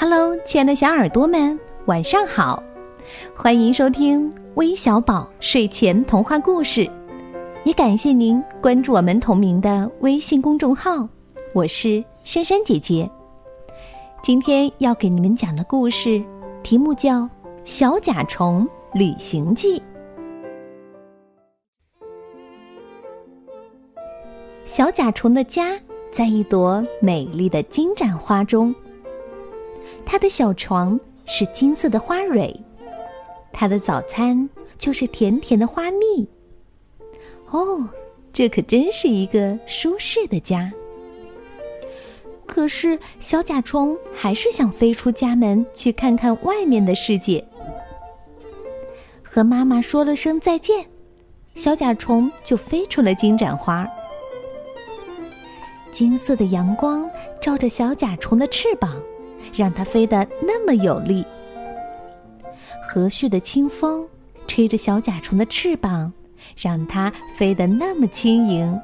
[0.00, 2.62] Hello，亲爱的小耳朵们，晚上好！
[3.34, 6.88] 欢迎收听微小宝睡前童话故事，
[7.64, 11.08] 也感谢您关注我们同名的微信公众号。
[11.52, 13.10] 我是珊珊姐姐，
[14.22, 16.22] 今天要给你们讲的故事
[16.62, 17.22] 题目叫
[17.64, 19.80] 《小甲虫旅行记》。
[24.64, 25.76] 小甲虫的家
[26.12, 28.72] 在一朵美丽的金盏花中。
[30.10, 32.58] 它的小床是金色的花蕊，
[33.52, 34.48] 它的早餐
[34.78, 36.26] 就是甜甜的花蜜。
[37.50, 37.86] 哦，
[38.32, 40.72] 这可真是一个舒适的家。
[42.46, 47.46] 可是小甲虫还是想飞出家门去看看外面的世界。
[49.22, 50.86] 和妈妈说了声再见，
[51.54, 53.86] 小甲虫就飞出了金盏花。
[55.92, 57.08] 金色的阳光
[57.42, 58.98] 照着小甲虫的翅膀。
[59.54, 61.24] 让它飞得那么有力。
[62.88, 64.06] 和煦的清风
[64.46, 66.12] 吹着小甲虫的翅膀，
[66.56, 68.80] 让它飞得那么轻盈。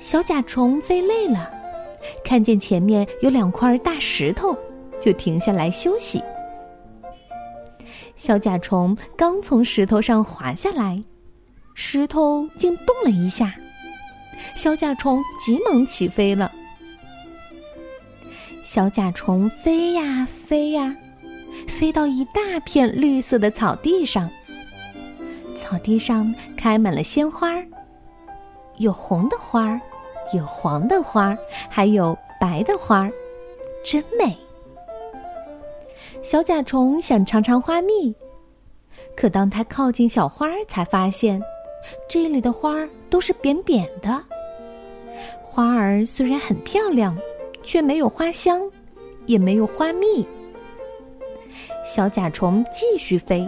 [0.00, 1.50] 小甲虫飞累了，
[2.24, 4.56] 看见前面有两块大石头，
[5.00, 6.22] 就停下来休息。
[8.16, 11.02] 小甲虫刚从石头上滑下来，
[11.74, 13.54] 石头竟动了一下，
[14.56, 16.50] 小甲虫急忙起飞了。
[18.68, 20.94] 小甲虫飞呀飞呀，
[21.66, 24.28] 飞到一大片绿色的草地上。
[25.56, 27.48] 草地上开满了鲜花，
[28.76, 29.80] 有红的花，
[30.34, 31.34] 有黄的花，
[31.70, 33.10] 还有白的花，
[33.82, 34.36] 真美。
[36.22, 38.14] 小甲虫想尝尝花蜜，
[39.16, 41.42] 可当它靠近小花儿，才发现
[42.06, 44.22] 这里的花儿都是扁扁的。
[45.42, 47.16] 花儿虽然很漂亮。
[47.68, 48.62] 却没有花香，
[49.26, 50.26] 也没有花蜜。
[51.84, 53.46] 小甲虫继续飞，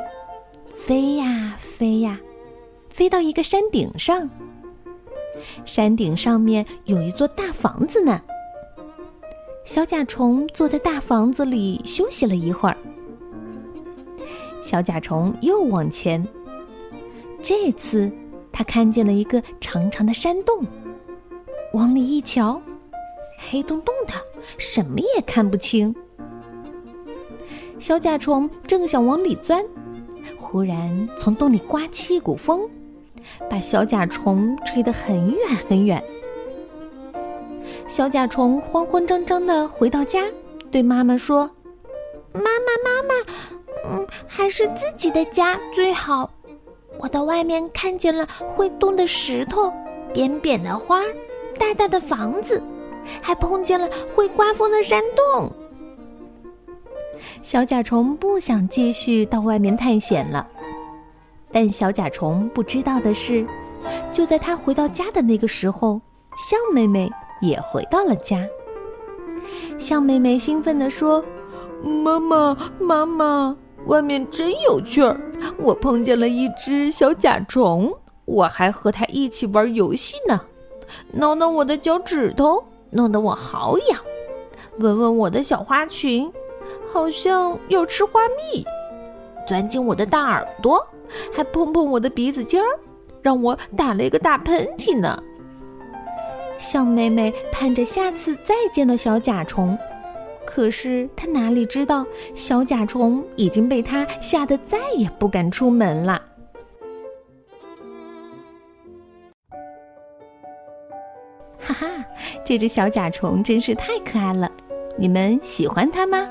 [0.76, 2.20] 飞呀飞呀，
[2.90, 4.28] 飞到一个山顶上。
[5.64, 8.20] 山顶上面有一座大房子呢。
[9.64, 12.76] 小甲虫坐在大房子里休息了一会儿。
[14.60, 16.22] 小甲虫又往前，
[17.40, 18.12] 这次
[18.52, 20.66] 它看见了一个长长的山洞，
[21.72, 22.60] 往里一瞧。
[23.48, 24.12] 黑洞洞的，
[24.58, 25.94] 什么也看不清。
[27.78, 29.64] 小甲虫正想往里钻，
[30.38, 32.68] 忽然从洞里刮起一股风，
[33.48, 36.02] 把小甲虫吹得很远很远。
[37.86, 40.24] 小甲虫慌慌张张的回到家，
[40.70, 41.50] 对妈妈说
[42.34, 42.44] ：“妈妈，
[42.84, 43.14] 妈妈，
[43.90, 46.30] 嗯，还是自己的家最好。
[46.98, 49.72] 我到外面看见了会动的石头，
[50.12, 51.00] 扁扁的花，
[51.58, 52.62] 大大的房子。”
[53.22, 55.50] 还碰见了会刮风的山洞。
[57.42, 60.46] 小甲虫不想继续到外面探险了，
[61.50, 63.46] 但小甲虫不知道的是，
[64.12, 66.00] 就在他回到家的那个时候，
[66.36, 67.10] 象妹妹
[67.40, 68.46] 也回到了家。
[69.78, 71.24] 象妹妹兴奋地说
[71.82, 73.56] ：“妈妈，妈妈，
[73.86, 75.18] 外面真有趣儿！
[75.58, 77.92] 我碰见了一只小甲虫，
[78.26, 80.40] 我还和它一起玩游戏呢，
[81.12, 84.00] 挠挠我的脚趾头。”弄得我好痒，
[84.78, 86.30] 闻闻我的小花裙，
[86.92, 88.64] 好像要吃花蜜；
[89.46, 90.84] 钻进我的大耳朵，
[91.32, 92.66] 还碰碰我的鼻子尖儿，
[93.22, 95.22] 让我打了一个大喷嚏呢。
[96.58, 99.78] 象妹妹盼着下次再见到小甲虫，
[100.44, 106.20] 可是她哪里知道，小甲虫已经被她吓得再也不敢出门了。
[111.72, 112.04] 哈哈，
[112.44, 114.50] 这只小甲虫真是太可爱了，
[114.96, 116.28] 你们喜欢它吗？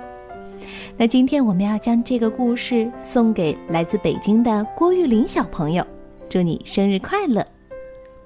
[0.97, 5.85] 那今天我们要将这个故事送给来自北京的郭玉林小朋友，
[6.29, 7.45] 祝你生日快乐！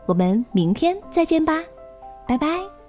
[0.06, 1.62] 我们明天再见吧，
[2.28, 2.83] 拜拜。